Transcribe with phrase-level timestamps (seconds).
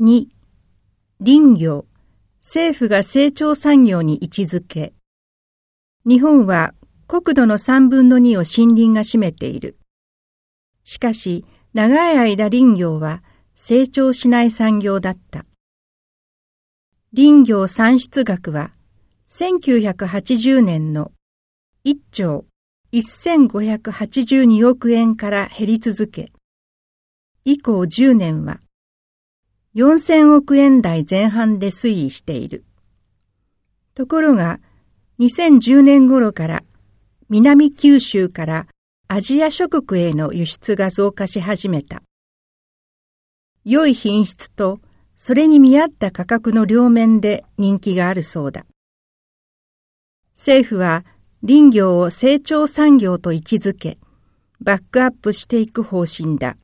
[0.00, 0.28] 2、
[1.18, 1.84] 林業、
[2.40, 4.92] 政府が成長産業に位置づけ。
[6.06, 6.72] 日本は
[7.08, 9.76] 国土の3分の2を森林が占めている。
[10.84, 13.24] しかし、長い間林業は
[13.56, 15.46] 成長しない産業だった。
[17.12, 18.70] 林業産出額は
[19.26, 21.10] 1980年の
[21.84, 22.44] 1兆
[22.92, 26.30] 1582億円から減り続け、
[27.44, 28.60] 以降10年は
[29.78, 32.64] 4000億円台前半で推移している。
[33.94, 34.58] ところが、
[35.20, 36.64] 2010年頃から
[37.28, 38.66] 南九州から
[39.06, 42.02] アジア諸国への輸出が増加し始めた。
[43.64, 44.80] 良い品質と
[45.14, 48.66] それに見合った価格の両面で人気があるそうだ。
[50.34, 51.04] 政府は
[51.46, 53.98] 林業を成長産業と位置づけ、
[54.60, 56.56] バックアップしていく方針だ。